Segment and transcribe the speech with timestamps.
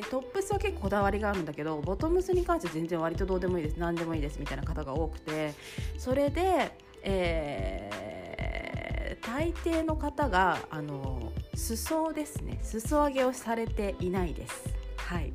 [0.00, 5.54] でトップスは結構こだわりがあるんだけどボトムスに関して全然割とどうでもいいです何でもいいですみたいな方が多くて
[5.98, 6.70] それで、
[7.02, 12.58] えー、大抵の方があの裾ですね。
[12.62, 14.68] 裾上げをされていないです。
[14.96, 15.32] はい。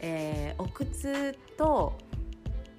[0.00, 1.98] えー、お靴と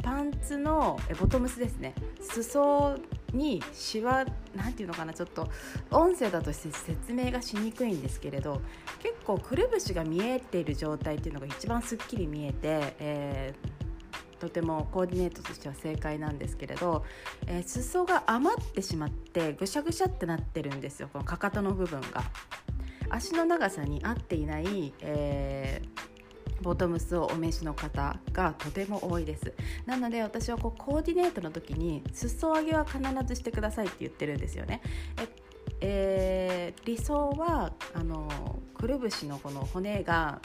[0.01, 1.94] パンツのボトムスですね。
[2.21, 2.98] 裾
[3.33, 5.49] にシワなんていうのかなちょっと
[5.91, 8.61] 音声だとして説明がしにくいんですけれど
[9.01, 17.03] 結構くるぶしが見えている状態っていうのが一番すっきり見えて、えー、とてもコーディネートとしては正解なんですけれど、
[17.47, 22.23] えー、裾が余ってしまってぐしゃぐしゃってなってるんですよこのかかとの部分が。
[23.11, 25.98] 足の長さに合っていない、えー
[26.61, 29.53] ボトムスをお召しの方がとても多いです。
[29.85, 34.81] なので私はこうコーディネートの時に裾上げは必ずしてくださいって言ってるんですよね。
[35.81, 40.41] えー、理想はあのくるぶしのこの骨が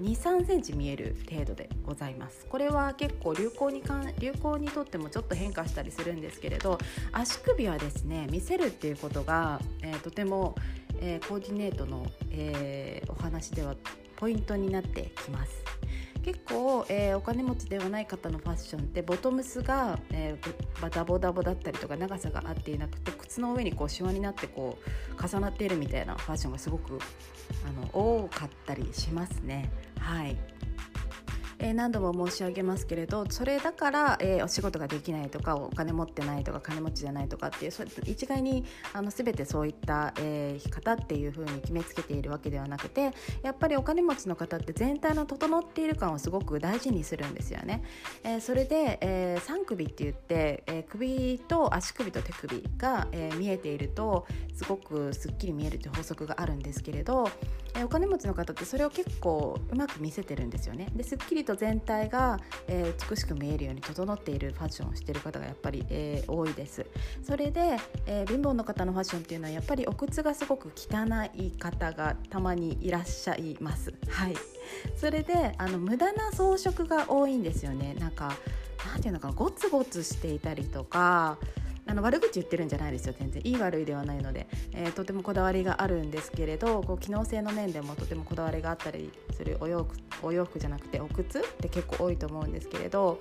[0.00, 2.46] 23センチ見える程度でございます。
[2.46, 6.78] これは結構流行にかん流行にとってもちょっと変化したりするんですけれど
[7.12, 10.54] 足首はですね見せるっていうことが、えー、とても、
[11.00, 13.74] えー、コーディネートの、えー、お話では
[14.16, 15.64] ポイントになってきます
[16.26, 24.76] 結構、えー、お金持ちではない方のファッションってボトムスが、えー、ダボダボだったりとか長さが合っていなくて靴の上にこうシワになってこ
[25.16, 26.98] う重なっているみたいなファッションがすごく
[27.64, 29.70] あの多かったりしますね。
[30.00, 30.36] はい
[31.58, 47.82] えー、何度も申し上げますけれどそれだから、えー、お仕事ができないとかお金持ってないとか金持ちじゃないとかっていうそれ一概にあの全てそういった、えー、方っていうふうに決めつけているわけではなくてやっぱりお金持ちの方って全体の整っている感をすごく大事にするんですよね。
[48.24, 57.30] えー、それで、えー、3首って言って、えー、首と足首と手首が、えー、見えているとすごくすっきり見えるという法則があるんですけれど、
[57.74, 60.88] えー、お金持ちの方ってそれを結構うまく見せてるんですよね。
[60.94, 66.86] ですっきりと全体が、えー、美しく見えるように整っているファッションをしている方がやっぱり、えー、多いです。
[67.22, 73.92] それで、えー、貧乏の方のファッションっていうのはやっぱりお靴がすごく汚い方がたまにいらっしゃいます。
[74.08, 74.34] はい。
[74.96, 77.94] それであの無駄な装飾が多いんですよね。
[77.94, 78.36] なんか
[78.86, 81.38] なんていうのかゴツゴツしていたりとか
[81.86, 83.42] あの悪口言ってるんじゃないですよ全然。
[83.46, 93.20] いい悪いではないので、えー、とてもこだわりがあるんですけれどこう機能性の面でもとてもこだわりがあったりするお洋服お洋服じゃなくてお靴って結構多いと思うんですけれど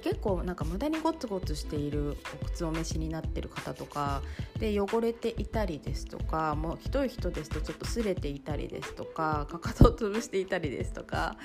[0.00, 4.22] 結構なんか無駄にゴツゴツしているお靴お召しになってる方とか
[4.58, 11.36] で汚れていたりですとかもうひどい人ですとちょっと擦れていたりですとかかかとを潰していたりですとか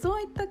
[0.00, 0.46] そういった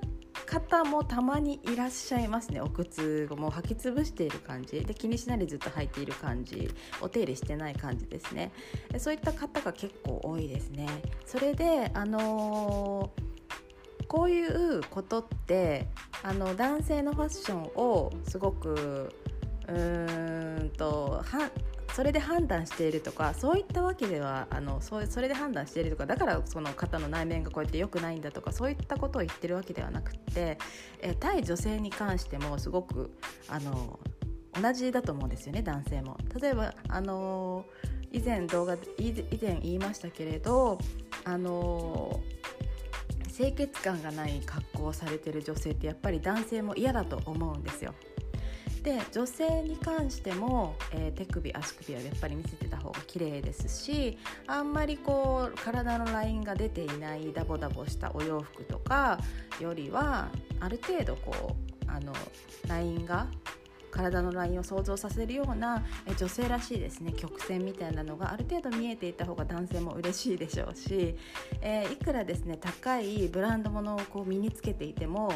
[0.46, 3.36] 方もたまにいらっしゃいますねお靴を。
[3.36, 4.80] もう履き潰している感じ。
[4.80, 6.70] で気にしないでずっと履いている感じ。
[7.00, 8.52] お手入れしてない感じですね。
[8.98, 10.88] そういった方が結構多いですね。
[11.26, 13.29] それであのー、
[14.10, 15.86] こういうことって
[16.24, 19.14] あの男性のファッションをすごく
[19.68, 21.52] うーんとは
[21.94, 30.58] それで判断しているとかそういったわけではあのそそれで判断しているとかだからその方の内面がこうやって良くないんだとかそういったことを言ってるわけではなくて
[31.00, 33.16] え対女性に関してもすごく
[33.48, 34.00] あの
[34.60, 36.16] 同じだと思うんですよね男性も。
[36.40, 37.64] 例えばあの
[38.10, 40.78] 以前動画以前言いましたけれど
[41.24, 42.20] あの
[43.40, 47.94] 清潔感がない格好をされてる女性ってやっぱり男性も嫌だと思うんですよ。
[48.82, 54.16] で女性に関しても、えー、手首足首はやっぱり見せてた方が綺麗ですし
[54.46, 59.18] あんまりこう体のラインが出ていないダボダボしたお洋服とか
[59.60, 60.30] よりは
[60.60, 61.56] ある程度こ
[61.86, 62.14] うあの
[62.68, 63.26] ラインが
[63.90, 67.12] 体のラインを想像させるようなえ女性らしいですね。
[67.12, 71.16] 曲線みたいなのがある程度見えていた方が男性も嬉しいでしょうし、
[71.60, 75.32] えー、いくらですね高いブランドものをこう身につけていても、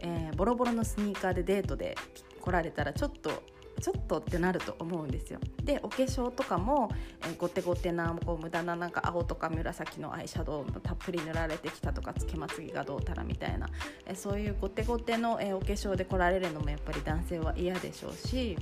[0.00, 1.96] えー、ボロボロのスニーカーでデートで
[2.40, 3.42] 来られたらちょっと
[3.80, 5.40] ちょっとってなると思うんですよ。
[5.62, 6.90] でお化粧とかも、
[7.22, 13.68] えー、ゴテゴテなこう無駄ななんか青とか紫のアイシャドウもたっぷり塗られてきたとかつけまつげがどうたらみたいな、
[14.06, 18.56] えー、そういうゴテゴテの、えー、お化粧で来られるのもやっぱり男性は嫌でしょうし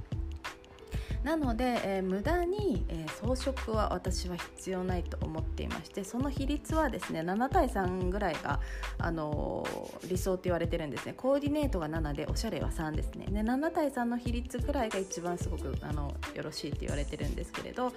[1.25, 8.61] なので、えー、無駄に、えー、装飾は私は必要ないと思っていましてその比率はですね7対3ぐらいが、
[8.99, 11.15] あのー、理想って言われてるんですね。
[11.17, 13.27] コーディネートが7でおしゃれは3ですね。
[13.27, 17.93] で7対3の比率ぐらいが一番すごくあのよろしいって言われてるんですけれど、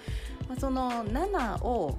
[0.48, 1.98] まあ、その7を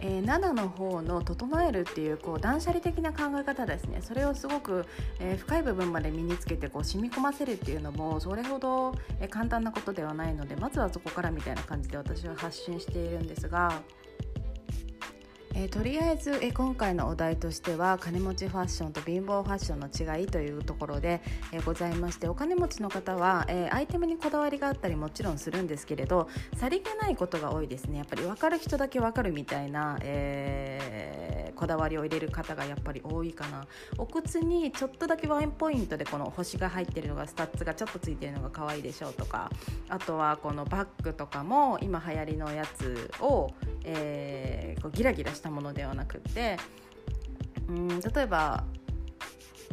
[0.00, 4.00] えー、7の方の整えるっていうこう断捨離的な考え方ですね。
[4.02, 4.86] それをすごく、
[5.18, 13.82] えー、深い部分まで身につけてこう染み込ませるっていうのもそれほど、え、簡単なことではないのでまずはそこからみたいな感じで私は発信しているんですが
[15.54, 21.20] えー、とりあえず、えー、今回のお題としては金持ちファッションと貧乏ファッションの違いというところで、
[21.52, 27.98] えー、ございましてお金持ちの方は、えアイテムにこだわりがあったりもちろんするんですけれどさりげないことが多いですね。
[27.98, 33.66] やっぱり分かる人だけ分かるみたいな、えこだわりを入れる方がやっぱり多いかな。
[33.98, 39.50] お靴にちょっとだけワンポイントでこの星が入ってるのがスタッズがちょっとついてるのが可愛いでしょうとか
[39.88, 43.50] あとはこのバッグとかも今流行りのやつを、
[43.84, 46.56] えー、こうギラギラしたものではなくって
[47.68, 48.64] うん例えば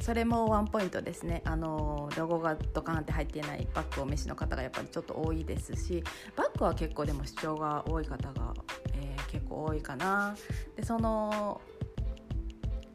[0.02, 1.42] それもワンポイントですね。
[1.44, 6.04] あのロゴがドカンって入っていないバッグをお召しの方がやっぱりちょっと多いですし
[6.36, 8.54] バッグは結構でも主張が多い方が、
[8.94, 10.36] えー、結構多いかな。
[10.76, 11.60] でその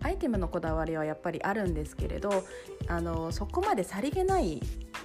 [0.01, 2.45] アイテムのこだわりはやっぱりあるんですけれど
[2.89, 4.61] あのそこまでさりげない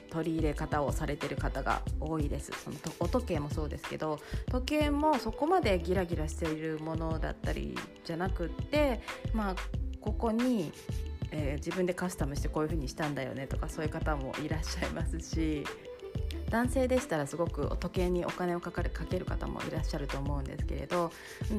[0.09, 2.51] 取り入れ方をされてる方が多いです。
[2.63, 4.19] そのお時計もそうですけど
[4.51, 9.01] 時計もそこまでギラギラしているものだったりじゃなくって
[9.33, 9.55] まあ
[10.01, 10.71] ここに、
[11.31, 15.65] えー、自分でカスタムしてこういう風にしたんだよねとかそういう方もいらっしゃいますし
[16.49, 21.11] 男性でしたらすごく時計にお金をかかるかける方もいらっしゃると思うんですけれど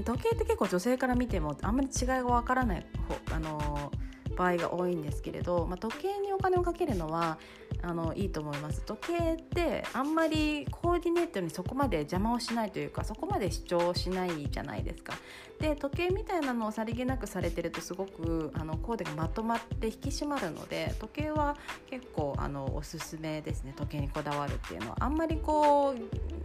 [0.04, 2.86] 時計って結構女性から見てもあんまり違いがわからない
[3.30, 3.92] あの
[4.36, 7.38] 場合が多いんですけれど、まあ、時計にお金をかけるのは
[7.82, 8.82] あのいいと思います。
[8.82, 15.14] 時計ってあんまりコーディネートにそこまで邪魔をしないというかそこまで主張しないじゃないですか。
[15.60, 21.56] で時計みたいなのをさりげなくされてるとすごくあのコーデがまとまって引き締まるので時計は
[21.90, 23.74] 結構あのおすすめですね。
[23.76, 24.96] 時計にこだわるっていうのは。
[25.00, 25.94] あんまりこ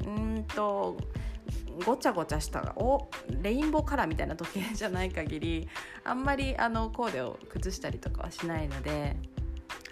[0.06, 0.98] ううんと
[1.86, 3.10] ごちゃごちゃしたお
[3.42, 5.68] レインボーカラーみたいな時計じゃない限り
[6.04, 9.16] あんまりあのコーデを崩したりとかはしないので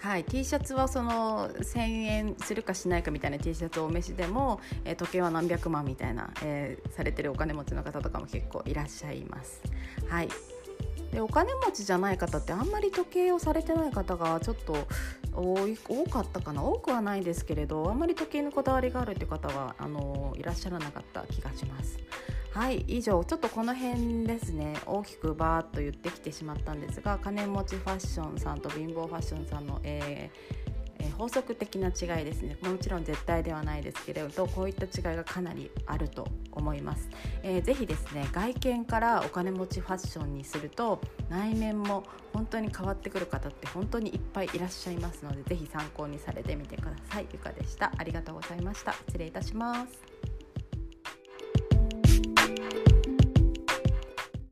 [0.02, 9.62] はい、T シャツはその1000円するかしないかみたいな T シャツをお召しでも、えー、時計は何百万みたいな、えー、されてるお金持ちの方とかも結構いらっしゃいます。
[10.10, 10.30] はい
[11.12, 14.88] でお金持ちじゃない方ってあんまり時計をされてない方がちょっと
[15.34, 16.64] 多かったかな？
[16.64, 21.98] 多くはないですけれどあんまり時計にこだわりがあるという方はあのいらっしゃらなかった気がします。
[22.54, 24.76] はい以上ちょっとこの辺ですね。
[24.86, 30.30] 大きくバーッと言ってきてしまったんですが金持ちファッションさんと貧乏ファッションさんの、え
[31.00, 32.58] えー、法則的な違いですね。
[32.62, 37.10] もちろん絶対ではないですけれどこういった違いがかなりあると思います、
[37.42, 42.04] えー、ぜひですね外見からお金持ちファッションにすると内面も
[42.34, 47.28] 本当に変わってくる方って本当にいっぱいいらっしゃいますのでぜひ参考にされてみてください。
[47.32, 47.94] ゆかでした。
[47.98, 48.92] ありがとうございました。
[49.08, 50.11] 失礼いたします。